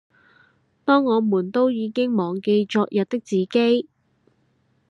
[0.83, 3.87] 當我們都已經忘記昨日的自己